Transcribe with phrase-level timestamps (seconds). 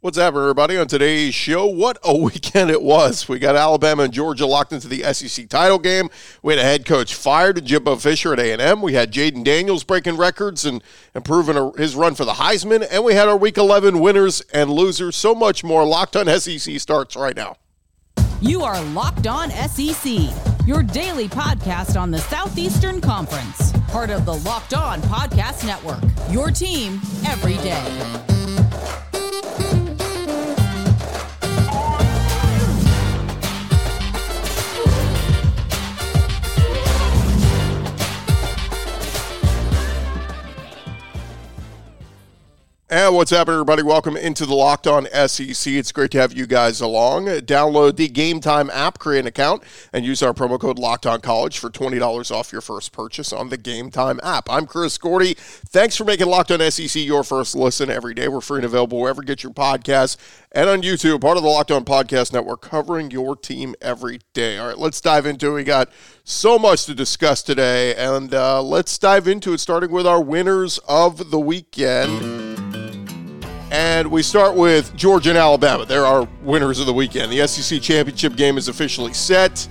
[0.00, 0.76] What's happening, everybody?
[0.76, 3.30] On today's show, what a weekend it was.
[3.30, 6.10] We got Alabama and Georgia locked into the SEC title game.
[6.42, 8.82] We had a head coach fired, Jimbo Fisher at A&M.
[8.82, 10.82] We had Jayden Daniels breaking records and
[11.14, 12.86] improving his run for the Heisman.
[12.90, 15.16] And we had our Week 11 winners and losers.
[15.16, 15.86] So much more.
[15.86, 17.56] Locked on SEC starts right now.
[18.42, 20.12] You are Locked On SEC,
[20.66, 23.72] your daily podcast on the Southeastern Conference.
[23.88, 27.82] Part of the Locked On Podcast Network, your team every day.
[42.88, 43.82] And what's happening, everybody?
[43.82, 45.72] Welcome into the Locked On SEC.
[45.72, 47.26] It's great to have you guys along.
[47.26, 51.20] Download the Game Time app, create an account, and use our promo code Locked On
[51.20, 54.48] College for twenty dollars off your first purchase on the Game Time app.
[54.48, 55.34] I'm Chris Gordy.
[55.34, 58.28] Thanks for making Locked On SEC your first listen every day.
[58.28, 60.16] We're free and available wherever you get your podcasts
[60.52, 64.58] and on YouTube, part of the Locked On Podcast Network, covering your team every day.
[64.58, 65.54] All right, let's dive into it.
[65.54, 65.90] We got
[66.22, 70.78] so much to discuss today, and uh, let's dive into it, starting with our winners
[70.86, 72.65] of the weekend.
[73.70, 75.84] And we start with Georgia and Alabama.
[75.84, 77.32] They're our winners of the weekend.
[77.32, 79.66] The SEC championship game is officially set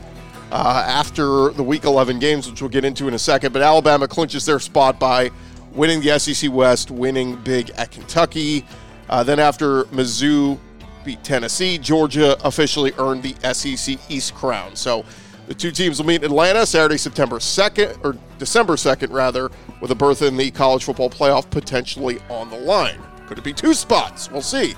[0.52, 3.54] uh, after the Week 11 games, which we'll get into in a second.
[3.54, 5.32] But Alabama clinches their spot by
[5.72, 8.66] winning the SEC West, winning big at Kentucky.
[9.10, 10.59] Uh, then after Mizzou
[11.06, 14.76] beat Tennessee, Georgia officially earned the SEC East crown.
[14.76, 15.06] So
[15.48, 19.50] the two teams will meet in Atlanta Saturday, September 2nd, or December 2nd, rather,
[19.80, 23.00] with a berth in the college football playoff potentially on the line.
[23.28, 24.30] Could it be two spots?
[24.31, 24.76] We'll see.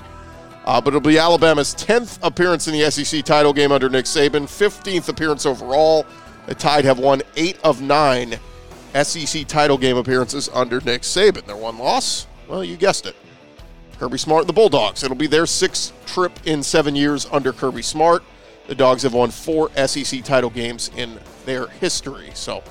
[0.64, 4.42] Uh, but it'll be Alabama's 10th appearance in the SEC title game under Nick Saban,
[4.44, 6.04] 15th appearance overall.
[6.46, 8.38] The Tide have won eight of nine
[8.94, 11.44] SEC title game appearances under Nick Saban.
[11.46, 12.26] Their one loss?
[12.48, 13.16] Well, you guessed it.
[13.98, 15.02] Kirby Smart and the Bulldogs.
[15.02, 18.22] It'll be their sixth trip in seven years under Kirby Smart.
[18.66, 22.30] The Dogs have won four SEC title games in their history.
[22.34, 22.62] So,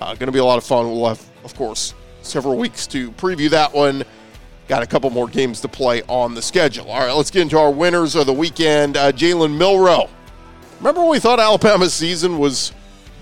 [0.00, 0.86] uh, going to be a lot of fun.
[0.86, 4.04] We'll have, of course, several weeks to preview that one
[4.68, 6.90] got a couple more games to play on the schedule.
[6.90, 8.96] All right, let's get into our winners of the weekend.
[8.96, 10.08] Uh, Jalen Milroe.
[10.78, 12.72] Remember when we thought Alabama's season was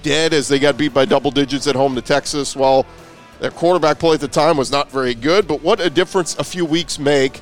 [0.03, 2.55] dead as they got beat by double digits at home to Texas?
[2.55, 2.85] Well,
[3.41, 6.45] their quarterback play at the time was not very good, but what a difference a
[6.45, 7.41] few weeks make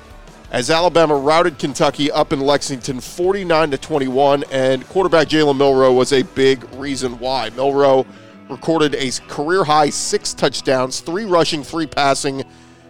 [0.50, 6.12] as Alabama routed Kentucky up in Lexington 49 to 21, and quarterback Jalen Milroe was
[6.12, 7.50] a big reason why.
[7.50, 8.06] Milroe
[8.48, 12.44] recorded a career high six touchdowns, three rushing, three passing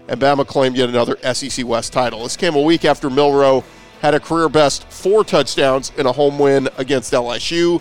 [0.08, 2.22] and Bama claimed yet another SEC West title.
[2.22, 3.64] This came a week after Milroe
[4.00, 7.80] had a career best four touchdowns in a home win against LSU.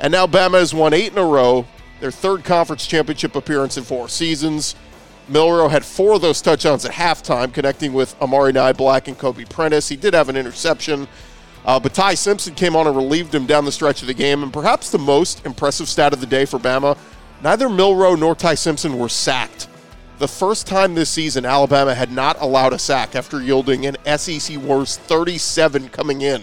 [0.00, 1.66] And now Bama has won eight in a row,
[2.00, 4.74] their third conference championship appearance in four seasons.
[5.28, 9.88] Milroe had four of those touchdowns at halftime, connecting with Amari Niblack and Kobe Prentice.
[9.88, 11.06] He did have an interception,
[11.66, 14.42] uh, but Ty Simpson came on and relieved him down the stretch of the game.
[14.42, 16.96] And perhaps the most impressive stat of the day for Bama
[17.42, 19.68] neither Milroe nor Ty Simpson were sacked
[20.20, 24.58] the first time this season Alabama had not allowed a sack after yielding an SEC
[24.58, 26.42] worst 37 coming in.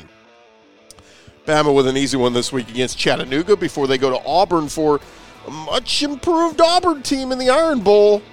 [1.45, 4.99] Bama with an easy one this week against Chattanooga before they go to Auburn for
[5.45, 8.23] a much improved Auburn team in the Iron Bowl.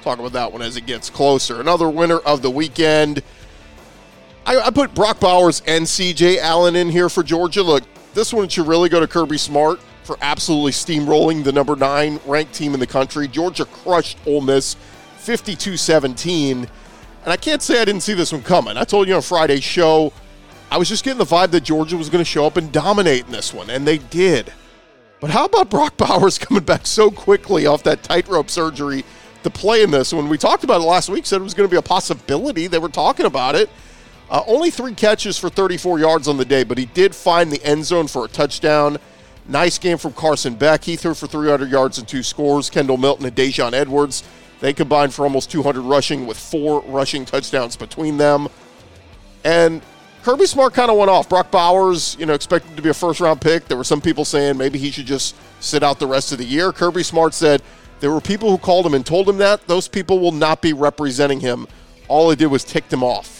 [0.00, 1.60] Talk about that one as it gets closer.
[1.60, 3.22] Another winner of the weekend.
[4.46, 7.62] I, I put Brock Bowers and CJ Allen in here for Georgia.
[7.62, 7.84] Look,
[8.14, 12.54] this one should really go to Kirby Smart for absolutely steamrolling the number nine ranked
[12.54, 13.28] team in the country.
[13.28, 14.76] Georgia crushed Ole Miss
[15.18, 16.58] 52 17.
[16.58, 18.76] And I can't say I didn't see this one coming.
[18.76, 20.12] I told you on Friday's show,
[20.70, 23.26] I was just getting the vibe that Georgia was going to show up and dominate
[23.26, 24.52] in this one, and they did.
[25.20, 29.04] But how about Brock Bowers coming back so quickly off that tightrope surgery
[29.42, 30.12] to play in this?
[30.12, 32.68] When we talked about it last week, said it was going to be a possibility.
[32.68, 33.68] They were talking about it.
[34.28, 37.62] Uh, only three catches for 34 yards on the day, but he did find the
[37.64, 38.98] end zone for a touchdown.
[39.48, 40.84] Nice game from Carson Beck.
[40.84, 42.68] He threw for 300 yards and two scores.
[42.68, 44.24] Kendall Milton and Daijun Edwards,
[44.60, 48.48] they combined for almost 200 rushing with four rushing touchdowns between them.
[49.44, 49.82] And
[50.24, 51.28] Kirby Smart kind of went off.
[51.28, 53.68] Brock Bowers, you know, expected to be a first round pick.
[53.68, 56.44] There were some people saying maybe he should just sit out the rest of the
[56.44, 56.72] year.
[56.72, 57.62] Kirby Smart said
[58.00, 59.64] there were people who called him and told him that.
[59.68, 61.68] Those people will not be representing him.
[62.08, 63.35] All it did was ticked him off.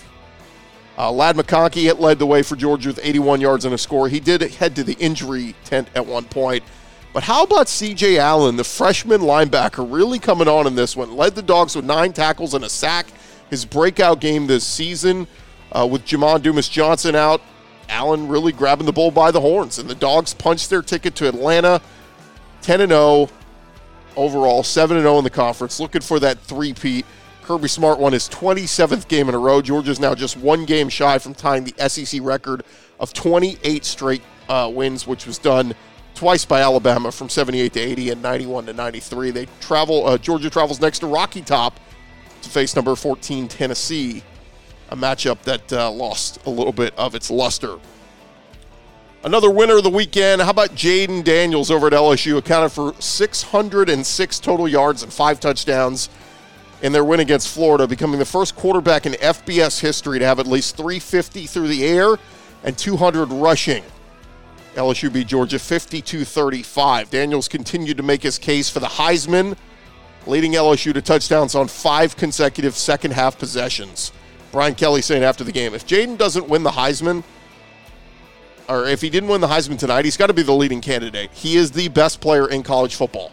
[0.99, 4.09] Uh, Ladd McConkey led the way for Georgia with 81 yards and a score.
[4.09, 6.65] He did head to the injury tent at one point.
[7.13, 11.17] But how about CJ Allen, the freshman linebacker, really coming on in this one?
[11.17, 13.07] Led the Dogs with nine tackles and a sack.
[13.51, 15.27] His breakout game this season
[15.73, 17.41] uh, with Jamon Dumas Johnson out.
[17.89, 19.79] Allen really grabbing the bull by the horns.
[19.79, 21.81] And the Dogs punched their ticket to Atlanta
[22.63, 23.29] 10 0
[24.17, 27.07] overall, 7 0 in the conference, looking for that three-peat.
[27.47, 29.63] Kirby Smart won his 27th game in a row.
[29.63, 32.65] Georgia's now just one game shy from tying the SEC record
[32.99, 35.73] of 28 straight uh, wins, which was done
[36.17, 39.31] twice by Alabama from 78 to 80 and 91 to 93.
[39.31, 40.09] They travel.
[40.09, 41.79] Uh, Georgia travels next to Rocky Top
[42.43, 44.25] to face number 14 Tennessee,
[44.91, 47.79] a matchup that uh, lost a little bit of its luster.
[49.23, 50.43] Another winner of the weekend.
[50.43, 52.39] How about Jayden Daniels over at LSU?
[52.39, 56.09] Accounted for 606 total yards and five touchdowns
[56.83, 60.47] in their win against Florida, becoming the first quarterback in FBS history to have at
[60.47, 62.17] least 350 through the air
[62.65, 63.83] and 200 rushing.
[64.75, 67.11] LSU beat Georgia 52 35.
[67.11, 69.57] Daniels continued to make his case for the Heisman,
[70.27, 74.13] leading LSU to touchdowns on five consecutive second half possessions.
[74.53, 77.25] Brian Kelly saying after the game if Jayden doesn't win the Heisman,
[78.69, 81.31] or if he didn't win the Heisman tonight, he's got to be the leading candidate.
[81.33, 83.33] He is the best player in college football.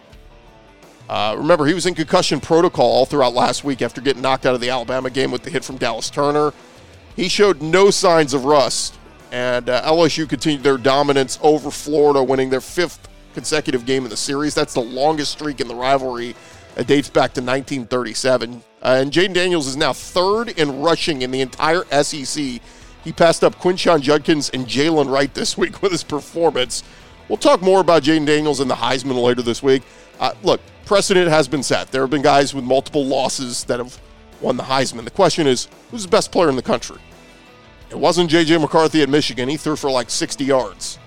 [1.14, 4.56] Uh, remember, he was in concussion protocol all throughout last week after getting knocked out
[4.56, 6.52] of the Alabama game with the hit from Dallas Turner.
[7.16, 8.98] He showed no signs of rust
[9.32, 14.18] and uh, LSU continued their dominance over Florida, winning their fifth consecutive game in the
[14.18, 14.56] series.
[14.56, 16.36] That's the longest streak in the rivalry.
[16.78, 18.64] It dates back to 1937.
[18.82, 22.60] Uh, and Jayden Daniels is now third in rushing in the entire SEC.
[23.04, 26.84] He passed up Quinshon Judkins and Jaylen Wright this week with his performance.
[27.30, 29.84] We'll talk more about Jayden Daniels and the Heisman later this week.
[30.20, 31.92] Uh, look, precedent has been set.
[31.92, 34.00] There have been guys with multiple losses that have
[34.42, 35.04] won the Heisman.
[35.06, 36.98] The question is, who's the best player in the country?
[37.90, 38.58] It wasn't J.J.
[38.58, 39.48] McCarthy at Michigan.
[39.50, 41.00] He threw for like 60 yards.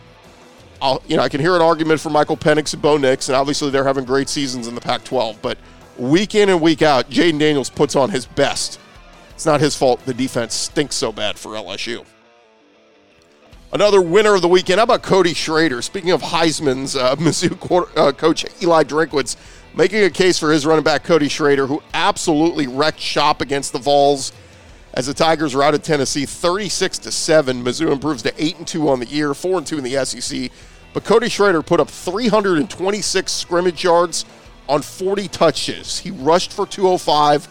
[0.81, 3.37] I'll, you know, I can hear an argument for Michael Penix and Bo Nix, and
[3.37, 5.38] obviously they're having great seasons in the Pac-12.
[5.43, 5.58] But
[5.99, 8.79] week in and week out, Jayden Daniels puts on his best.
[9.31, 12.05] It's not his fault the defense stinks so bad for LSU.
[13.72, 14.79] Another winner of the weekend.
[14.79, 15.82] How about Cody Schrader?
[15.82, 19.37] Speaking of Heisman's, uh, Mizzou quarter, uh, coach Eli Drinkwitz
[19.76, 23.78] making a case for his running back Cody Schrader, who absolutely wrecked shop against the
[23.78, 24.32] Vols
[24.94, 27.62] as the Tigers are out of Tennessee 36 to 7.
[27.62, 30.50] Mizzou improves to 8 and 2 on the year, 4 and 2 in the SEC.
[30.94, 34.25] But Cody Schrader put up 326 scrimmage yards
[34.67, 35.99] on 40 touches.
[35.99, 37.49] He rushed for 205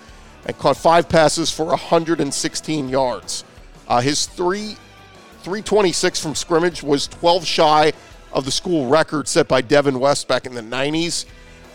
[0.47, 3.43] and caught five passes for 116 yards.
[3.87, 4.75] Uh, his three
[5.43, 7.93] 326 from scrimmage was 12 shy
[8.33, 11.25] of the school record set by Devin West back in the 90s.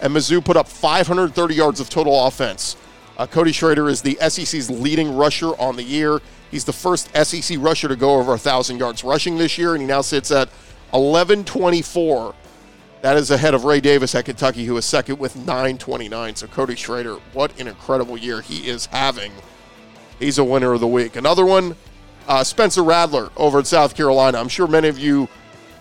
[0.00, 2.76] And Mizzou put up 530 yards of total offense.
[3.18, 6.20] Uh, Cody Schrader is the SEC's leading rusher on the year.
[6.50, 9.86] He's the first SEC rusher to go over 1,000 yards rushing this year, and he
[9.86, 10.48] now sits at
[10.90, 12.34] 1124.
[13.02, 16.36] That is ahead of Ray Davis at Kentucky, who is second with 929.
[16.36, 19.32] So Cody Schrader, what an incredible year he is having.
[20.18, 21.16] He's a winner of the week.
[21.16, 21.76] Another one,
[22.28, 24.38] uh, Spencer Rattler over at South Carolina.
[24.38, 25.28] I'm sure many of you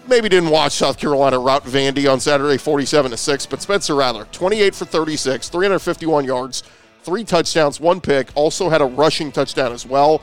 [0.09, 4.25] maybe didn't watch South Carolina rout Vandy on Saturday, 47 to six, but Spencer Rattler,
[4.31, 6.63] 28 for 36, 351 yards,
[7.03, 10.21] three touchdowns, one pick, also had a rushing touchdown as well.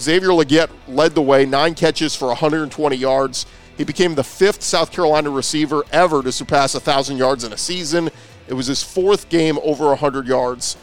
[0.00, 3.46] Xavier Legette led the way, nine catches for 120 yards.
[3.76, 8.10] He became the fifth South Carolina receiver ever to surpass 1,000 yards in a season.
[8.48, 10.76] It was his fourth game over 100 yards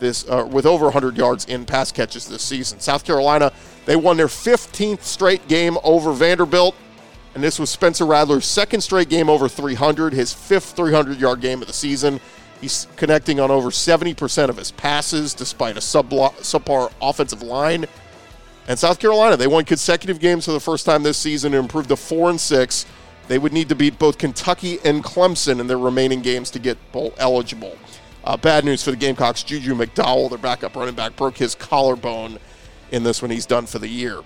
[0.00, 2.80] this uh, with over 100 yards in pass catches this season.
[2.80, 3.52] South Carolina,
[3.84, 6.74] they won their 15th straight game over Vanderbilt,
[7.34, 11.68] and this was Spencer Rattler's second straight game over 300, his fifth 300-yard game of
[11.68, 12.20] the season.
[12.60, 17.86] He's connecting on over 70% of his passes despite a subpar offensive line.
[18.68, 21.88] And South Carolina, they won consecutive games for the first time this season and improved
[21.88, 22.86] to 4 and 6.
[23.28, 26.76] They would need to beat both Kentucky and Clemson in their remaining games to get
[26.92, 27.78] bowl eligible.
[28.24, 29.42] Uh, bad news for the Gamecocks.
[29.42, 32.38] Juju McDowell, their backup running back, broke his collarbone
[32.90, 34.20] in this when he's done for the year.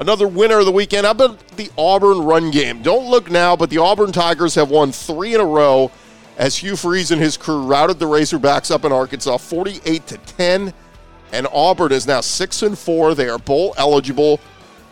[0.00, 1.04] Another winner of the weekend.
[1.06, 2.82] How about the Auburn run game?
[2.82, 5.92] Don't look now, but the Auburn Tigers have won three in a row
[6.36, 10.74] as Hugh Freeze and his crew routed the Razorbacks up in Arkansas 48 to 10.
[11.32, 13.14] And Auburn is now 6 and 4.
[13.14, 14.40] They are bowl eligible.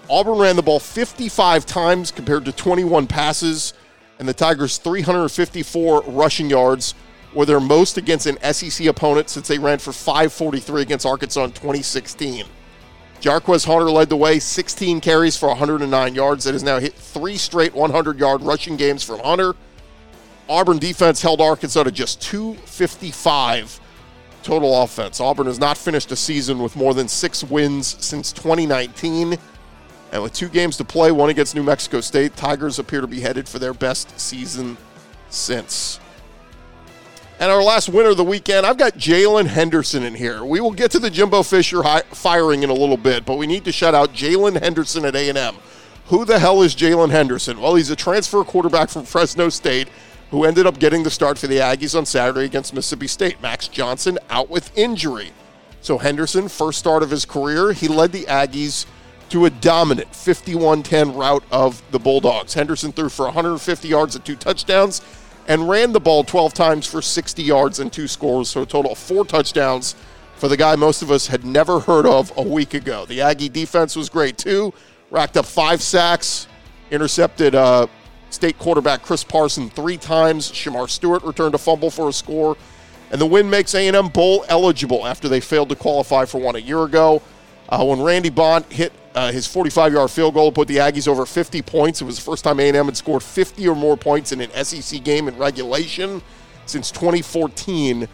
[0.08, 3.74] Auburn ran the ball 55 times compared to 21 passes,
[4.18, 6.94] and the Tigers' 354 rushing yards
[7.34, 11.52] were their most against an SEC opponent since they ran for 543 against Arkansas in
[11.52, 12.44] 2016.
[13.22, 16.44] Jarquez Hunter led the way, 16 carries for 109 yards.
[16.44, 19.54] That has now hit three straight 100 yard rushing games from Hunter.
[20.48, 23.80] Auburn defense held Arkansas to just 255
[24.42, 25.20] total offense.
[25.20, 29.38] Auburn has not finished a season with more than six wins since 2019.
[30.10, 33.20] And with two games to play, one against New Mexico State, Tigers appear to be
[33.20, 34.76] headed for their best season
[35.30, 36.00] since.
[37.42, 40.44] And our last winner of the weekend, I've got Jalen Henderson in here.
[40.44, 41.82] We will get to the Jimbo Fisher
[42.12, 45.56] firing in a little bit, but we need to shout out Jalen Henderson at A&M.
[46.06, 47.60] Who the hell is Jalen Henderson?
[47.60, 49.88] Well, he's a transfer quarterback from Fresno State
[50.30, 53.42] who ended up getting the start for the Aggies on Saturday against Mississippi State.
[53.42, 55.32] Max Johnson out with injury.
[55.80, 58.86] So Henderson, first start of his career, he led the Aggies
[59.30, 62.54] to a dominant 51 10 rout of the Bulldogs.
[62.54, 65.00] Henderson threw for 150 yards and two touchdowns
[65.48, 68.92] and ran the ball 12 times for 60 yards and two scores, so a total
[68.92, 69.94] of four touchdowns
[70.36, 73.06] for the guy most of us had never heard of a week ago.
[73.06, 74.72] The Aggie defense was great too,
[75.10, 76.46] racked up five sacks,
[76.90, 77.86] intercepted uh,
[78.30, 80.50] state quarterback Chris Parson three times.
[80.50, 82.56] Shemar Stewart returned a fumble for a score.
[83.10, 86.60] And the win makes A&M bowl eligible after they failed to qualify for one a
[86.60, 87.20] year ago.
[87.68, 91.62] Uh, when Randy Bond hit uh, his 45-yard field goal, put the Aggies over 50
[91.62, 92.00] points.
[92.00, 95.02] It was the first time A&M had scored 50 or more points in an SEC
[95.04, 96.22] game in regulation
[96.66, 98.08] since 2014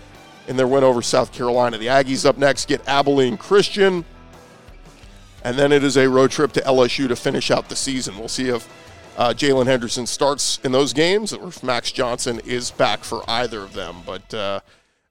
[0.49, 1.79] in their win over South Carolina.
[1.79, 4.05] The Aggies up next get Abilene Christian,
[5.45, 8.19] and then it is a road trip to LSU to finish out the season.
[8.19, 8.69] We'll see if
[9.17, 13.61] uh, Jalen Henderson starts in those games or if Max Johnson is back for either
[13.61, 13.97] of them.
[14.07, 14.61] But uh,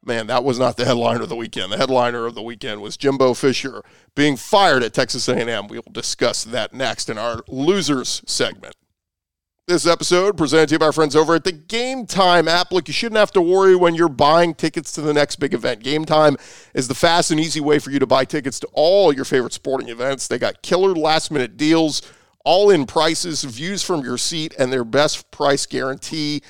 [0.08, 1.72] man, that was not the headliner of the weekend.
[1.72, 3.84] The headliner of the weekend was Jimbo Fisher
[4.16, 5.68] being fired at Texas A&M.
[5.68, 8.74] We will discuss that next in our losers segment.
[9.68, 12.72] This episode presented to you by our friends over at the Game Time app.
[12.72, 15.84] Look, you shouldn't have to worry when you're buying tickets to the next big event.
[15.84, 16.38] Game Time
[16.74, 19.52] is the fast and easy way for you to buy tickets to all your favorite
[19.52, 20.30] sporting events.
[20.30, 22.02] They got killer last minute deals,
[22.46, 26.44] all in prices, views from your seat, and their best price guarantee.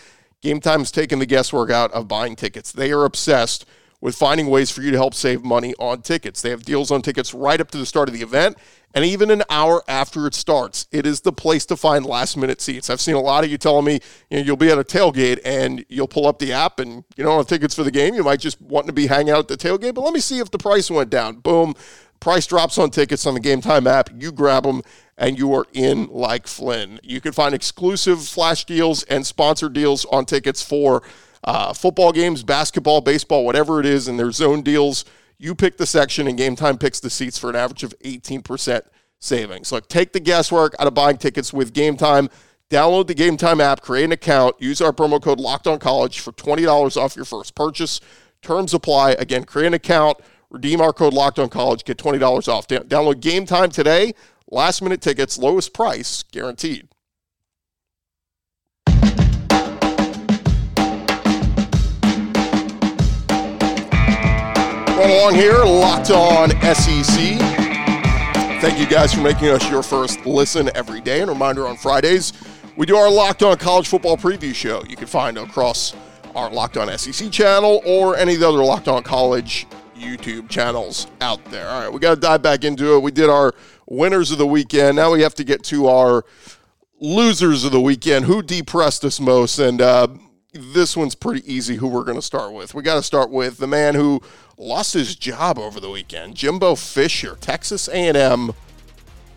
[0.47, 2.71] Game Time's taken the guesswork out of buying tickets.
[2.71, 3.65] They are obsessed
[3.99, 6.41] with finding ways for you to help save money on tickets.
[6.41, 8.57] They have deals on tickets right up to the start of the event
[8.93, 10.87] and even an hour after it starts.
[10.89, 12.89] It is the place to find last minute seats.
[12.89, 13.99] I've seen a lot of you telling me
[14.29, 17.25] you know, you'll be at a tailgate and you'll pull up the app and you
[17.25, 18.15] don't have tickets for the game.
[18.15, 20.39] You might just want to be hanging out at the tailgate, but let me see
[20.39, 21.41] if the price went down.
[21.41, 21.73] Boom.
[22.21, 24.09] Price drops on tickets on the Game Time app.
[24.17, 24.81] You grab them
[25.17, 26.99] and you are in like Flynn.
[27.03, 31.03] You can find exclusive flash deals and sponsor deals on tickets for
[31.43, 35.05] uh, football games, basketball, baseball, whatever it is, and their zone deals.
[35.37, 38.81] You pick the section, and Game Time picks the seats for an average of 18%
[39.19, 39.67] savings.
[39.67, 42.29] So take the guesswork out of buying tickets with Game Time.
[42.69, 46.19] Download the Game Time app, create an account, use our promo code Locked On College
[46.19, 48.01] for $20 off your first purchase.
[48.41, 49.11] Terms apply.
[49.11, 50.17] Again, create an account,
[50.49, 52.67] redeem our code Locked On College, get $20 off.
[52.67, 54.13] Download Game Time today.
[54.49, 56.87] Last minute tickets, lowest price guaranteed.
[64.95, 67.37] Run along here, locked on SEC.
[68.61, 71.19] Thank you guys for making us your first listen every day.
[71.19, 72.31] And reminder on Fridays,
[72.77, 74.81] we do our Locked On College Football Preview Show.
[74.87, 75.93] You can find across
[76.35, 81.07] our Locked On SEC channel or any of the other Locked On College YouTube channels
[81.21, 81.67] out there.
[81.67, 82.99] All right, we got to dive back into it.
[83.01, 83.53] We did our
[83.87, 84.97] winners of the weekend.
[84.97, 86.25] Now we have to get to our
[86.99, 88.25] losers of the weekend.
[88.25, 89.59] Who depressed us most?
[89.59, 90.07] And uh,
[90.53, 91.75] this one's pretty easy.
[91.75, 92.73] Who we're going to start with?
[92.73, 94.21] We got to start with the man who
[94.57, 98.53] lost his job over the weekend, Jimbo Fisher, Texas A&M.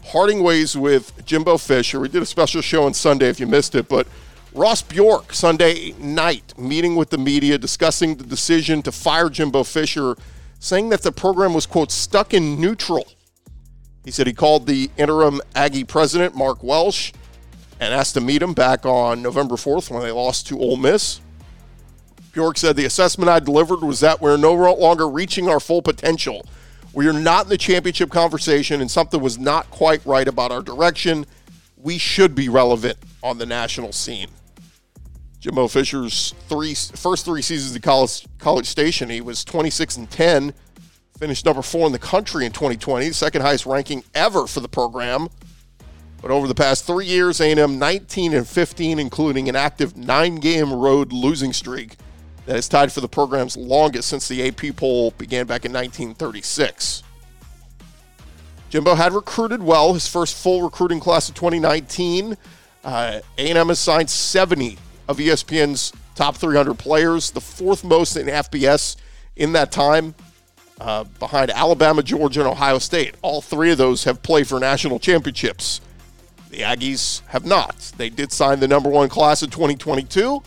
[0.02, 2.00] Parting ways with Jimbo Fisher.
[2.00, 4.08] We did a special show on Sunday if you missed it, but
[4.52, 10.16] Ross Bjork Sunday night meeting with the media discussing the decision to fire Jimbo Fisher,
[10.58, 13.06] saying that the program was quote stuck in neutral
[14.04, 17.12] he said he called the interim Aggie president, Mark Welsh,
[17.78, 21.20] and asked to meet him back on November 4th when they lost to Ole Miss.
[22.32, 26.46] Bjork said the assessment I delivered was that we're no longer reaching our full potential.
[26.92, 30.62] We are not in the championship conversation, and something was not quite right about our
[30.62, 31.26] direction.
[31.76, 34.28] We should be relevant on the national scene.
[35.40, 40.52] Jimbo Fisher's three first three seasons at College, College Station, he was 26 and 10
[41.20, 45.28] Finished number four in the country in 2020, second highest ranking ever for the program.
[46.22, 51.12] But over the past three years, A&M 19 and 15, including an active nine-game road
[51.12, 51.98] losing streak
[52.46, 57.02] that is tied for the program's longest since the AP poll began back in 1936.
[58.70, 62.34] Jimbo had recruited well his first full recruiting class of 2019.
[62.82, 68.96] Uh, A&M has signed 70 of ESPN's top 300 players, the fourth most in FBS
[69.36, 70.14] in that time
[70.80, 73.14] uh, behind Alabama, Georgia, and Ohio State.
[73.22, 75.80] All three of those have played for national championships.
[76.48, 77.92] The Aggies have not.
[77.96, 80.42] They did sign the number one class of 2022.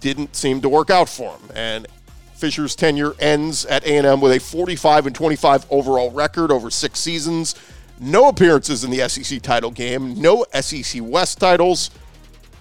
[0.00, 1.50] Didn't seem to work out for them.
[1.54, 1.86] And
[2.34, 7.54] Fisher's tenure ends at A&M with a 45 and 25 overall record over six seasons.
[8.00, 10.20] No appearances in the SEC title game.
[10.20, 11.90] No SEC West titles.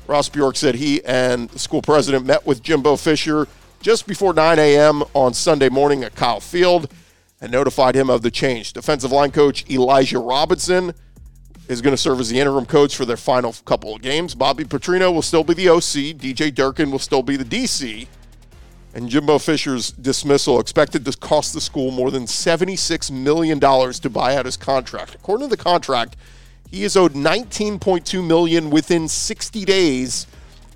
[0.08, 3.48] Ross Bjork said he and the school president met with Jimbo Fisher
[3.84, 5.04] just before 9 a.m.
[5.13, 6.90] on Sunday morning at Kyle Field
[7.42, 8.72] and notified him of the change.
[8.72, 10.94] Defensive line coach Elijah Robinson
[11.68, 14.36] is going to serve as the interim coach for their final couple of games.
[14.36, 16.16] Bobby Petrino will still be the OC.
[16.18, 18.08] DJ Durkin will still be the DC.
[18.94, 24.38] And Jimbo Fisher's dismissal expected to cost the school more than $76 million to buy
[24.38, 25.16] out his contract.
[25.16, 26.16] According to the contract,
[26.72, 30.25] he is owed 19.2 million within 60 days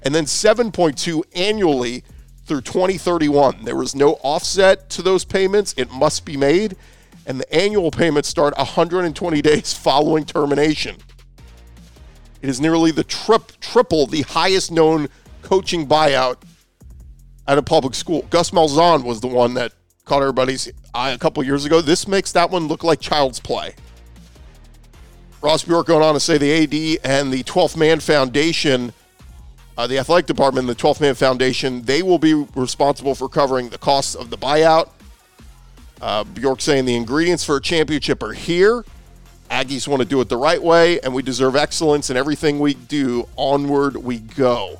[0.03, 2.03] and then 7.2 annually
[2.47, 3.63] through 2031.
[3.63, 5.73] There was no offset to those payments.
[5.77, 6.75] It must be made
[7.27, 10.95] and the annual payments start 120 days following termination.
[12.41, 15.09] It is nearly the trip, triple the highest known
[15.41, 16.37] coaching buyout
[17.47, 18.25] at a public school.
[18.29, 19.73] Gus Malzahn was the one that
[20.05, 21.81] caught everybody's eye a couple years ago.
[21.81, 23.75] This makes that one look like child's play.
[25.41, 28.93] Ross Bjork going on to say the AD and the 12th Man Foundation,
[29.77, 33.77] uh, the athletic department, the 12th Man Foundation, they will be responsible for covering the
[33.77, 34.89] costs of the buyout
[36.01, 38.85] uh, Bjork saying the ingredients for a championship are here.
[39.49, 42.73] Aggies want to do it the right way, and we deserve excellence in everything we
[42.73, 43.27] do.
[43.37, 44.79] Onward we go.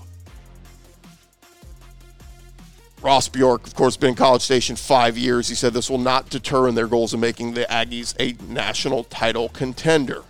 [3.01, 5.48] Ross Bjork, of course, been in College Station five years.
[5.48, 9.06] He said this will not deter in their goals of making the Aggies a national
[9.06, 10.24] title contender.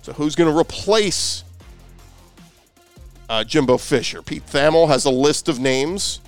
[0.00, 1.44] So, who's going to replace
[3.32, 4.22] uh, Jimbo Fisher?
[4.22, 6.20] Pete Thamel has a list of names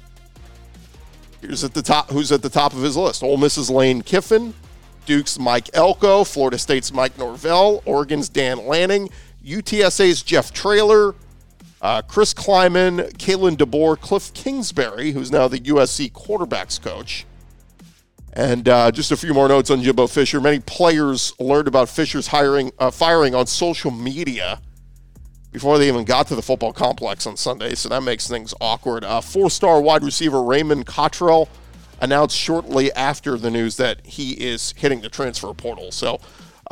[1.45, 3.23] Here's at the top who's at the top of his list.
[3.23, 4.55] Ole Miss's Lane Kiffin,
[5.05, 9.11] Duke's Mike Elko, Florida State's Mike Norvell, Oregon's Dan Lanning,
[9.45, 11.15] UTSA's Jeff Traylor,
[11.83, 17.27] uh, Chris Klieman, Kalen DeBoer, Cliff Kingsbury, who's now the USC quarterbacks coach.
[18.33, 20.41] And uh, just a few more notes on Jimbo Fisher.
[20.41, 24.63] Many players learned about Fisher's hiring, uh, firing on social media
[25.55, 29.05] before they even got to the football complex on Sunday, so that makes things awkward.
[29.05, 31.49] Uh, Four star wide receiver Raymond Cottrell
[32.01, 35.93] announced shortly after the news that he is hitting the transfer portal.
[35.93, 36.17] So,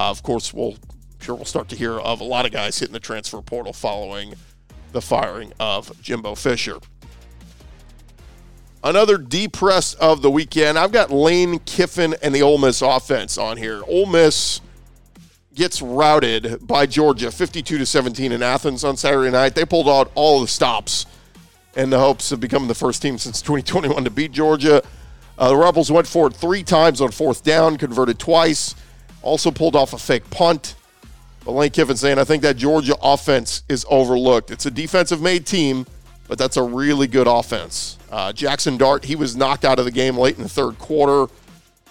[0.01, 0.75] uh, of course, we'll
[1.21, 4.35] sure we'll start to hear of a lot of guys hitting the transfer portal following
[4.91, 6.79] the firing of Jimbo Fisher.
[8.83, 10.77] Another depressed of the weekend.
[10.77, 13.81] I've got Lane Kiffin and the Ole Miss offense on here.
[13.87, 14.61] Ole Miss
[15.54, 19.54] gets routed by Georgia 52 to 17 in Athens on Saturday night.
[19.54, 21.06] They pulled out all the stops
[21.76, 24.82] in the hopes of becoming the first team since 2021 to beat Georgia.
[25.38, 28.75] Uh, the Rebels went for it three times on fourth down, converted twice,
[29.23, 30.75] also pulled off a fake punt.
[31.45, 34.50] But Lane Kiffin saying, I think that Georgia offense is overlooked.
[34.50, 35.86] It's a defensive made team,
[36.28, 37.99] but that's a really good offense.
[38.10, 41.32] Uh, Jackson Dart, he was knocked out of the game late in the third quarter.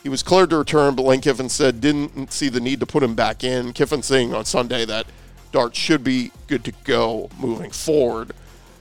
[0.04, 3.04] He was cleared to return, but Lane Kiffin said didn't see the need to put
[3.04, 3.72] him back in.
[3.74, 5.06] Kiffin saying on Sunday that
[5.52, 8.32] Dart should be good to go moving forward.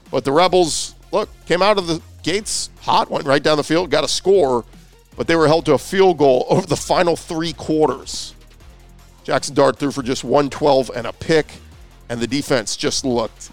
[0.09, 3.91] But the Rebels, look, came out of the gates hot, went right down the field,
[3.91, 4.65] got a score,
[5.15, 8.33] but they were held to a field goal over the final three quarters.
[9.23, 11.59] Jackson Dart threw for just 112 and a pick,
[12.09, 13.51] and the defense just looked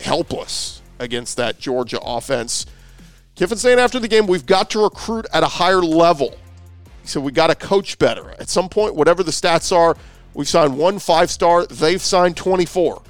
[0.00, 2.66] helpless against that Georgia offense.
[3.36, 6.34] Kiffin saying after the game, we've got to recruit at a higher level.
[7.06, 8.34] He said, We got to coach better.
[8.40, 9.96] At some point, whatever the stats are,
[10.34, 13.00] we've signed one five star, they've signed 24.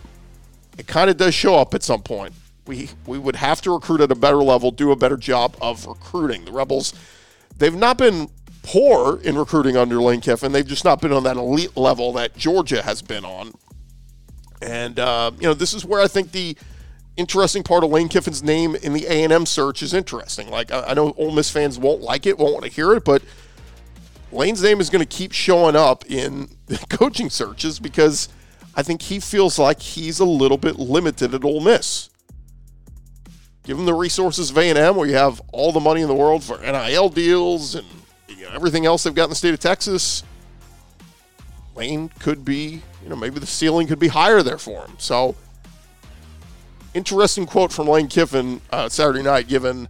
[0.77, 2.35] It kind of does show up at some point.
[2.67, 5.87] We, we would have to recruit at a better level, do a better job of
[5.87, 6.45] recruiting.
[6.45, 6.93] The Rebels,
[7.57, 8.29] they've not been
[8.63, 10.53] poor in recruiting under Lane Kiffin.
[10.53, 13.55] They've just not been on that elite level that Georgia has been on.
[14.61, 16.55] And, uh, you know, this is where I think the
[17.17, 20.51] interesting part of Lane Kiffin's name in the A&M search is interesting.
[20.51, 23.03] Like, I, I know Ole Miss fans won't like it, won't want to hear it,
[23.03, 23.23] but–
[24.33, 26.49] Lane's name is going to keep showing up in
[26.91, 28.29] coaching searches because
[28.75, 32.11] I think he feels like he's a little bit limited at Ole Miss.
[33.65, 36.45] Give him the resources of A&M where you have all the money in the world
[36.45, 37.87] for NIL deals and
[38.29, 40.23] you know, everything else they've got in the state of Texas.
[41.75, 44.95] Lane could be, you know, maybe the ceiling could be higher there for him.
[44.99, 45.35] So,
[46.95, 49.89] interesting quote from Lane Kiffin uh, Saturday night, given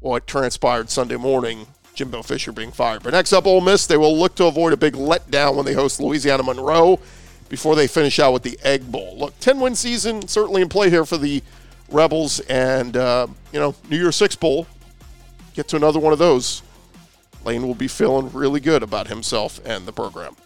[0.00, 1.66] what transpired Sunday morning
[1.98, 3.02] Jimbo Fisher being fired.
[3.02, 5.74] But next up, Ole Miss, they will look to avoid a big letdown when they
[5.74, 7.00] host Louisiana Monroe
[7.48, 9.18] before they finish out with the Egg Bowl.
[9.18, 11.42] Look, 10 win season certainly in play here for the
[11.90, 14.66] Rebels, and, uh, you know, New Year's Six Bowl,
[15.54, 16.62] get to another one of those.
[17.44, 20.36] Lane will be feeling really good about himself and the program.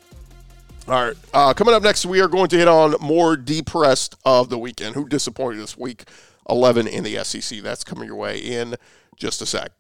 [0.89, 4.49] All right, uh, coming up next, we are going to hit on more depressed of
[4.49, 4.95] the weekend.
[4.95, 6.05] Who disappointed this week
[6.49, 7.61] 11 in the SEC?
[7.61, 8.77] That's coming your way in
[9.17, 9.73] just a sec.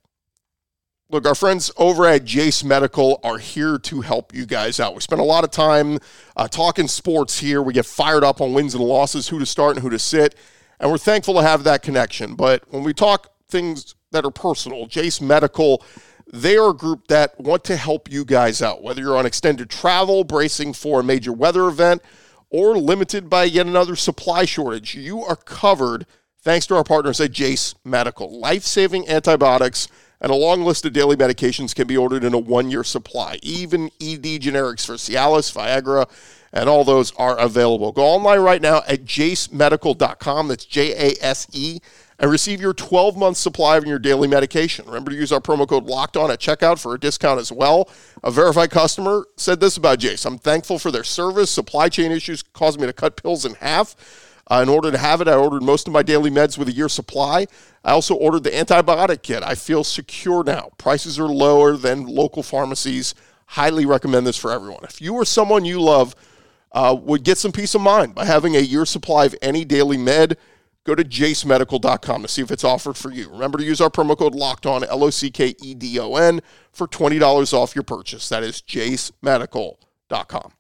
[1.12, 4.94] Look, our friends over at Jase Medical are here to help you guys out.
[4.94, 5.98] We spend a lot of time
[6.38, 7.60] uh, talking sports here.
[7.60, 10.34] We get fired up on wins and losses, who to start and who to sit,
[10.80, 12.34] and we're thankful to have that connection.
[12.34, 15.84] But when we talk things that are personal, Jase Medical,
[16.32, 19.68] they are a group that want to help you guys out, whether you're on extended
[19.68, 22.00] travel, bracing for a major weather event,
[22.48, 26.06] or limited by yet another supply shortage, you are covered
[26.40, 28.40] thanks to our partners at Jase Medical.
[28.40, 29.88] Life saving antibiotics
[30.22, 33.38] and a long list of daily medications can be ordered in a one year supply.
[33.42, 36.08] Even ED generics for Cialis, Viagra,
[36.52, 37.92] and all those are available.
[37.92, 40.48] Go online right now at jasemedical.com.
[40.48, 41.80] That's J A S E
[42.22, 44.86] and receive your 12 month supply of your daily medication.
[44.86, 47.90] Remember to use our promo code locked on at checkout for a discount as well.
[48.22, 51.50] A verified customer said this about Jase I'm thankful for their service.
[51.50, 53.96] Supply chain issues caused me to cut pills in half.
[54.52, 56.72] Uh, in order to have it, I ordered most of my daily meds with a
[56.72, 57.46] year supply.
[57.82, 59.42] I also ordered the antibiotic kit.
[59.42, 60.72] I feel secure now.
[60.76, 63.14] Prices are lower than local pharmacies.
[63.46, 64.84] Highly recommend this for everyone.
[64.84, 66.14] If you or someone you love
[66.72, 69.96] uh, would get some peace of mind by having a year supply of any daily
[69.96, 70.36] med,
[70.84, 73.30] go to jasemedical.com to see if it's offered for you.
[73.30, 76.16] Remember to use our promo code locked on L O C K E D O
[76.16, 78.28] N for $20 off your purchase.
[78.28, 80.52] That is jasemedical.com.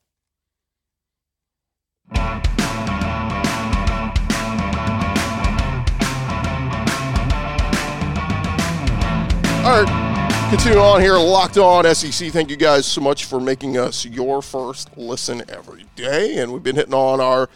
[9.64, 11.16] All right, continue on here.
[11.16, 12.32] Locked on SEC.
[12.32, 16.38] Thank you guys so much for making us your first listen every day.
[16.38, 17.48] And we've been hitting on our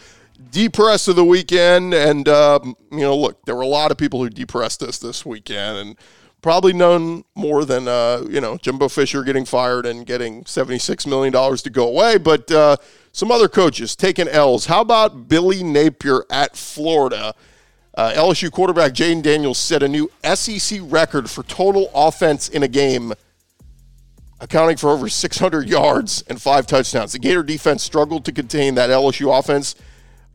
[0.49, 1.93] depress of the weekend.
[1.93, 5.25] And, um, you know, look, there were a lot of people who depressed us this
[5.25, 5.79] weekend.
[5.79, 5.97] And
[6.41, 11.33] probably none more than, uh, you know, Jimbo Fisher getting fired and getting $76 million
[11.57, 12.17] to go away.
[12.17, 12.77] But uh,
[13.11, 14.67] some other coaches taking L's.
[14.67, 17.35] How about Billy Napier at Florida?
[17.97, 22.67] Uh, LSU quarterback Jayden Daniels set a new SEC record for total offense in a
[22.67, 23.11] game,
[24.39, 27.13] accounting for over 600 yards and five touchdowns.
[27.13, 29.73] The Gator defense struggled to contain that LSU offense,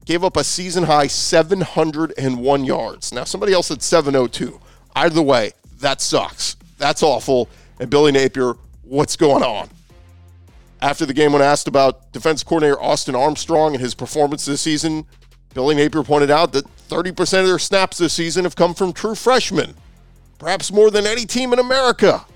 [0.05, 3.15] gave up a season high 701 yards.
[3.15, 4.61] Now, somebody else said 702.
[4.97, 6.57] Either way, that sucks.
[6.79, 7.49] That's awful.
[7.79, 9.71] And Billy Napier, what's going on?
[10.81, 15.07] After the game, when asked about defense coordinator Austin Armstrong and his performance this season,
[15.55, 19.15] Billy Napier pointed out that 30% of their snaps this season have come from true
[19.15, 19.75] freshmen,
[20.39, 22.27] perhaps more than any team in America.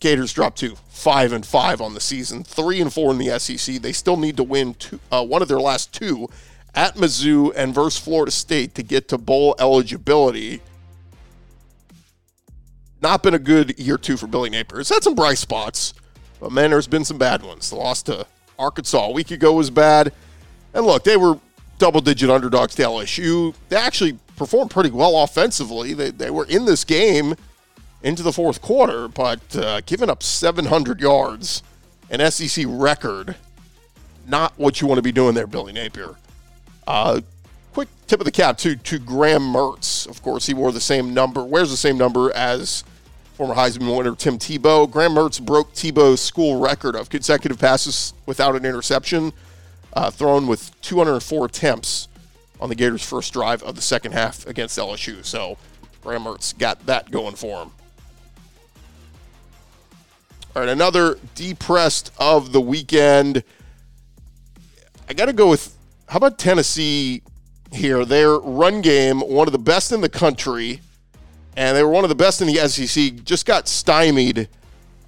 [0.00, 3.76] Gators dropped to five and five on the season, three and four in the SEC.
[3.76, 6.28] They still need to win two, uh, one of their last two
[6.74, 10.62] at Mizzou and versus Florida State to get to bowl eligibility.
[13.02, 14.80] Not been a good year two for Billy Napier.
[14.80, 15.94] It's had some bright spots,
[16.38, 17.70] but man, there's been some bad ones.
[17.70, 18.24] The loss to
[18.56, 20.12] Arkansas a week ago was bad.
[20.74, 21.40] And look, they were
[21.78, 23.54] double digit underdogs to LSU.
[23.68, 25.94] They actually performed pretty well offensively.
[25.94, 27.34] They, they were in this game
[28.02, 31.62] into the fourth quarter, but uh, giving up 700 yards,
[32.10, 33.36] an SEC record,
[34.26, 36.16] not what you want to be doing there, Billy Napier.
[36.86, 37.20] Uh,
[37.72, 40.08] quick tip of the cap to, to Graham Mertz.
[40.08, 42.84] Of course, he wore the same number, wears the same number as
[43.34, 44.90] former Heisman winner Tim Tebow.
[44.90, 49.32] Graham Mertz broke Tebow's school record of consecutive passes without an interception
[49.98, 52.06] uh, thrown with 204 attempts
[52.60, 55.24] on the Gators' first drive of the second half against LSU.
[55.24, 55.58] So
[56.02, 57.72] Graham Mertz got that going for him.
[60.54, 63.42] All right, another depressed of the weekend.
[65.08, 65.76] I got to go with
[66.08, 67.22] how about Tennessee
[67.72, 68.04] here?
[68.04, 70.80] Their run game, one of the best in the country,
[71.56, 74.48] and they were one of the best in the SEC, just got stymied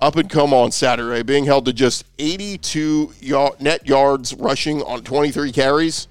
[0.00, 3.12] up and come on Saturday, being held to just 82
[3.60, 6.08] net yards rushing on 23 carries.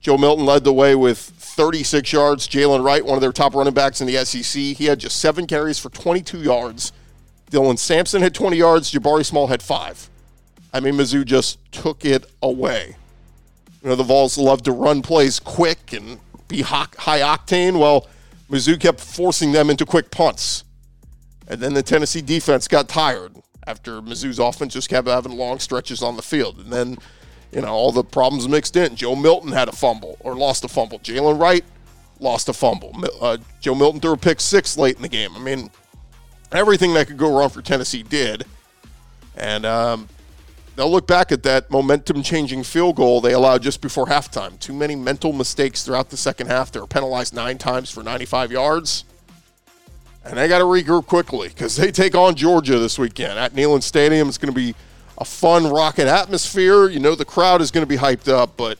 [0.00, 2.46] Joe Milton led the way with 36 yards.
[2.46, 5.46] Jaylen Wright, one of their top running backs in the SEC, he had just seven
[5.46, 6.92] carries for 22 yards.
[7.50, 8.92] Dylan Sampson had 20 yards.
[8.92, 10.08] Jabari Small had five.
[10.72, 12.96] I mean, Mizzou just took it away.
[13.82, 16.86] You know, the Vols love to run plays quick and be high
[17.20, 17.78] octane.
[17.80, 18.06] Well,
[18.50, 20.64] Mizzou kept forcing them into quick punts.
[21.48, 26.02] And then the Tennessee defense got tired after Mizzou's offense just kept having long stretches
[26.02, 26.58] on the field.
[26.58, 26.98] And then,
[27.52, 28.96] you know, all the problems mixed in.
[28.96, 30.98] Joe Milton had a fumble or lost a fumble.
[31.00, 31.64] Jaylen Wright
[32.20, 32.96] lost a fumble.
[33.20, 35.30] Uh, Joe Milton threw a pick six late in the game.
[35.34, 35.70] I mean,
[36.52, 38.44] everything that could go wrong for Tennessee did.
[39.36, 40.08] And um,
[40.76, 44.58] they'll look back at that momentum changing field goal they allowed just before halftime.
[44.60, 46.72] Too many mental mistakes throughout the second half.
[46.72, 49.04] They were penalized nine times for 95 yards.
[50.26, 53.84] And they got to regroup quickly because they take on Georgia this weekend at Neyland
[53.84, 54.28] Stadium.
[54.28, 54.74] It's going to be
[55.18, 56.88] a fun, rocking atmosphere.
[56.88, 58.78] You know, the crowd is going to be hyped up, but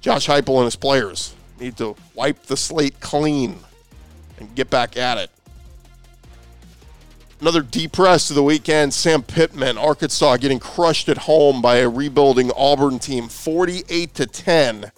[0.00, 3.58] Josh Heupel and his players need to wipe the slate clean
[4.38, 5.30] and get back at it.
[7.38, 12.50] Another depressed of the weekend, Sam Pittman, Arkansas getting crushed at home by a rebuilding
[12.56, 14.90] Auburn team 48 to 10.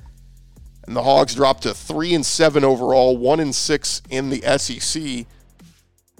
[0.87, 5.27] And the Hogs dropped to 3 and 7 overall, 1 and 6 in the SEC.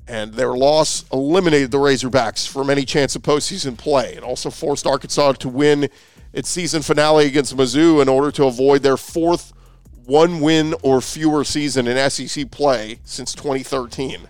[0.09, 4.15] And their loss eliminated the Razorbacks from any chance of postseason play.
[4.15, 5.91] It also forced Arkansas to win
[6.33, 9.53] its season finale against Mizzou in order to avoid their fourth
[10.07, 14.27] one win or fewer season in SEC play since 2013.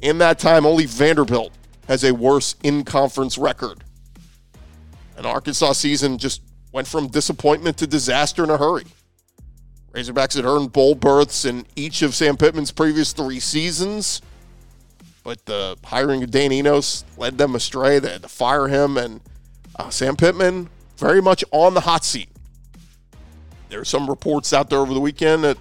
[0.00, 1.52] In that time, only Vanderbilt
[1.88, 3.82] has a worse in conference record.
[5.16, 6.40] An Arkansas season just
[6.72, 8.86] went from disappointment to disaster in a hurry.
[9.92, 14.22] Razorbacks had earned bowl berths in each of Sam Pittman's previous three seasons,
[15.24, 17.98] but the hiring of Dan Enos led them astray.
[17.98, 19.20] They had to fire him, and
[19.76, 22.28] uh, Sam Pittman very much on the hot seat.
[23.68, 25.56] There are some reports out there over the weekend that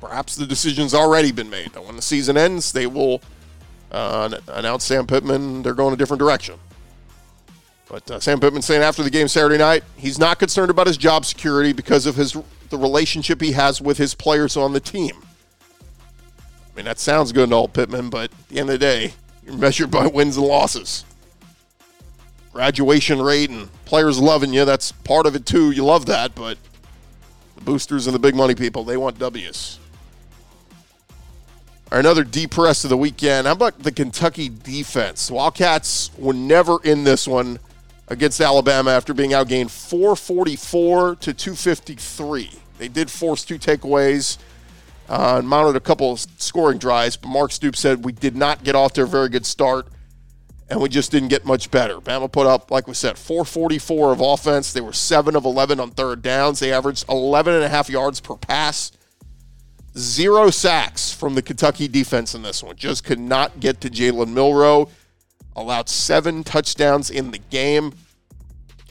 [0.00, 1.72] perhaps the decision's already been made.
[1.72, 3.20] That when the season ends, they will
[3.92, 6.56] uh, announce Sam Pittman they're going a different direction.
[7.88, 10.96] But uh, Sam Pittman saying after the game Saturday night, he's not concerned about his
[10.96, 12.36] job security because of his
[12.70, 15.12] the relationship he has with his players on the team.
[16.80, 19.12] Mean, that sounds good and all, Pittman, but at the end of the day,
[19.44, 21.04] you're measured by wins and losses.
[22.54, 25.72] Graduation rate and players loving you, that's part of it too.
[25.72, 26.56] You love that, but
[27.56, 29.78] the boosters and the big money people, they want W's.
[31.92, 33.46] Another deep press of the weekend.
[33.46, 35.30] How about the Kentucky defense?
[35.30, 37.58] Wildcats were never in this one
[38.08, 42.52] against Alabama after being outgained 444 to 253.
[42.78, 44.38] They did force two takeaways
[45.10, 48.62] uh, and mounted a couple of scoring drives, but Mark Stoops said we did not
[48.62, 49.88] get off to a very good start
[50.70, 52.00] and we just didn't get much better.
[52.00, 54.72] Bama put up, like we said, 444 of offense.
[54.72, 56.60] They were 7 of 11 on third downs.
[56.60, 58.92] They averaged 11 and a half yards per pass.
[59.98, 62.76] Zero sacks from the Kentucky defense in this one.
[62.76, 64.88] Just could not get to Jalen Milroe.
[65.56, 67.92] Allowed seven touchdowns in the game.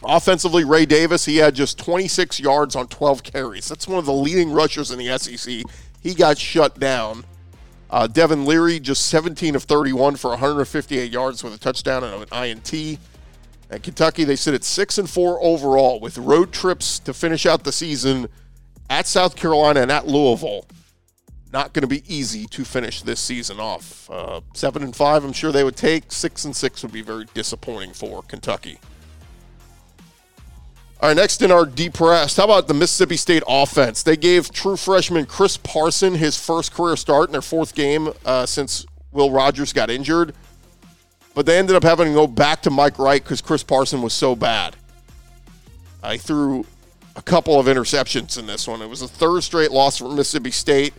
[0.03, 3.69] Offensively, Ray Davis, he had just 26 yards on 12 carries.
[3.69, 5.63] That's one of the leading rushers in the SEC.
[6.01, 7.25] He got shut down.
[7.89, 12.43] Uh, Devin Leary, just 17 of 31 for 158 yards with a touchdown and an
[12.43, 12.99] INT.
[13.71, 17.63] At Kentucky, they sit at 6 and 4 overall with road trips to finish out
[17.63, 18.29] the season
[18.89, 20.65] at South Carolina and at Louisville
[21.51, 24.09] not going to be easy to finish this season off.
[24.09, 26.11] Uh, seven and five, I'm sure they would take.
[26.11, 28.79] Six and six would be very disappointing for Kentucky.
[31.01, 34.03] All right, next in our depressed, how about the Mississippi State offense?
[34.03, 38.45] They gave true freshman Chris Parson his first career start in their fourth game uh,
[38.45, 40.35] since Will Rogers got injured.
[41.33, 44.11] But they ended up having to go back to Mike Wright because Chris Parson was
[44.11, 44.75] so bad.
[46.03, 46.65] I threw
[47.15, 48.81] a couple of interceptions in this one.
[48.81, 50.93] It was a third straight loss for Mississippi State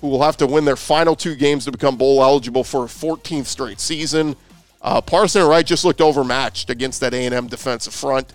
[0.00, 2.86] who will have to win their final two games to become bowl eligible for a
[2.86, 4.36] 14th straight season.
[4.80, 8.32] Uh, Parson and Wright just looked overmatched against that A&M defensive front.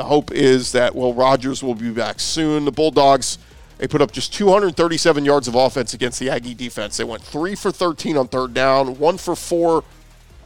[0.00, 2.64] The hope is that Will Rogers will be back soon.
[2.64, 3.36] The Bulldogs
[3.76, 6.96] they put up just 237 yards of offense against the Aggie defense.
[6.96, 9.84] They went three for 13 on third down, one for four,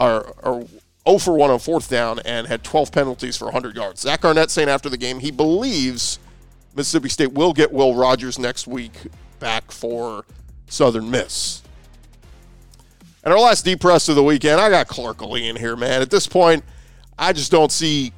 [0.01, 0.67] or, or
[1.09, 4.01] 0 for 1 on fourth down, and had 12 penalties for 100 yards.
[4.01, 6.19] Zach Arnett saying after the game he believes
[6.75, 9.03] Mississippi State will get Will Rogers next week
[9.38, 10.25] back for
[10.67, 11.62] Southern Miss.
[13.23, 16.03] And our last deep press of the weekend, I got Clark in here, man.
[16.03, 16.64] At this point,
[17.17, 18.12] I just don't see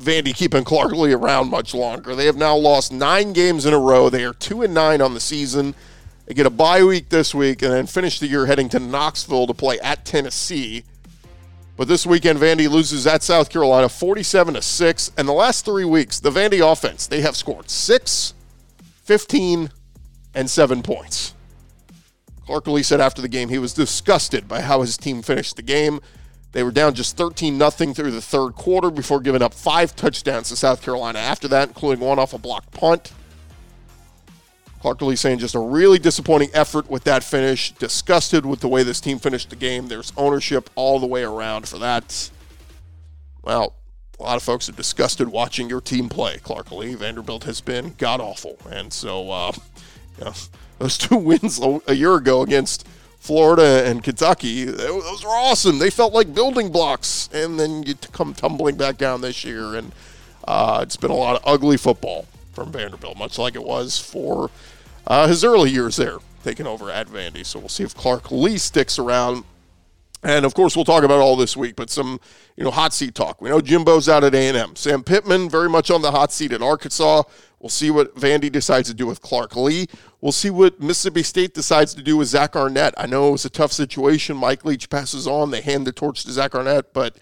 [0.00, 2.14] Vandy keeping Clark Lea around much longer.
[2.14, 4.10] They have now lost nine games in a row.
[4.10, 5.74] They are two and nine on the season.
[6.26, 9.46] They get a bye week this week and then finish the year heading to Knoxville
[9.46, 10.84] to play at Tennessee.
[11.76, 15.12] But this weekend, Vandy loses at South Carolina 47 to 6.
[15.16, 18.34] And the last three weeks, the Vandy offense, they have scored 6,
[19.02, 19.70] 15,
[20.34, 21.34] and 7 points.
[22.46, 25.62] Clark Lea said after the game he was disgusted by how his team finished the
[25.62, 26.00] game.
[26.54, 30.50] They were down just 13 nothing through the third quarter before giving up five touchdowns
[30.50, 33.12] to South Carolina after that, including one off a block punt.
[34.78, 37.72] Clark Lea saying just a really disappointing effort with that finish.
[37.72, 39.88] Disgusted with the way this team finished the game.
[39.88, 42.30] There's ownership all the way around for that.
[43.42, 43.74] Well,
[44.20, 46.94] a lot of folks are disgusted watching your team play, Clark Lea.
[46.94, 48.58] Vanderbilt has been god awful.
[48.70, 49.52] And so, uh,
[50.18, 50.32] you know,
[50.78, 52.86] those two wins a year ago against
[53.24, 55.78] Florida and Kentucky, those were awesome.
[55.78, 59.92] They felt like building blocks, and then you come tumbling back down this year, and
[60.46, 64.50] uh, it's been a lot of ugly football from Vanderbilt, much like it was for
[65.06, 67.46] uh, his early years there, taking over at Vandy.
[67.46, 69.44] So we'll see if Clark Lea sticks around.
[70.22, 72.20] And of course, we'll talk about all this week, but some
[72.58, 73.40] you know hot seat talk.
[73.40, 74.76] We know Jimbo's out at A&M.
[74.76, 77.22] Sam Pittman very much on the hot seat at Arkansas.
[77.64, 79.86] We'll see what Vandy decides to do with Clark Lea.
[80.20, 82.92] We'll see what Mississippi State decides to do with Zach Arnett.
[82.98, 84.36] I know it was a tough situation.
[84.36, 85.50] Mike Leach passes on.
[85.50, 87.16] They hand the torch to Zach Arnett, but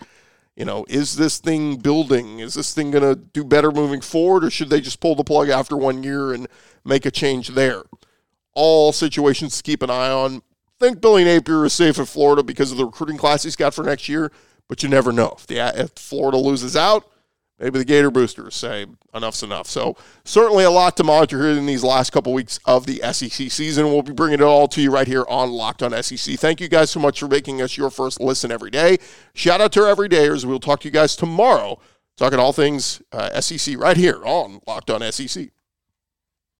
[0.56, 2.40] you know, is this thing building?
[2.40, 5.22] Is this thing going to do better moving forward, or should they just pull the
[5.22, 6.48] plug after one year and
[6.84, 7.84] make a change there?
[8.52, 10.42] All situations to keep an eye on.
[10.80, 13.84] think Billy Napier is safe in Florida because of the recruiting class he's got for
[13.84, 14.32] next year,
[14.66, 15.36] but you never know.
[15.38, 17.11] If, the, if Florida loses out,
[17.62, 19.68] maybe the Gator boosters say enough's enough.
[19.68, 23.50] So certainly a lot to monitor here in these last couple weeks of the SEC
[23.50, 23.86] season.
[23.86, 26.38] We'll be bringing it all to you right here on Locked On SEC.
[26.38, 28.98] Thank you guys so much for making us your first listen every day.
[29.32, 30.44] Shout out to our everydayers.
[30.44, 31.78] We'll talk to you guys tomorrow,
[32.16, 35.50] talking all things uh, SEC right here on Locked On SEC.